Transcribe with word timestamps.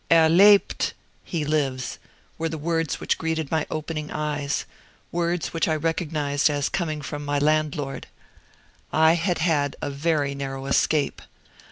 "Er 0.11 0.29
Lebt" 0.29 0.95
(he 1.23 1.45
lives) 1.45 1.99
were 2.39 2.49
the 2.49 2.57
words 2.57 2.99
which 2.99 3.19
greeted 3.19 3.51
my 3.51 3.67
opening 3.69 4.09
eyes 4.09 4.65
words 5.11 5.53
which 5.53 5.67
I 5.67 5.75
recognized 5.75 6.49
as 6.49 6.69
coming 6.69 7.03
from 7.03 7.23
my 7.23 7.37
landlord. 7.37 8.07
I 8.91 9.13
had 9.13 9.37
had 9.37 9.75
a 9.79 9.91
very 9.91 10.33
narrow 10.33 10.65
escape. 10.65 11.21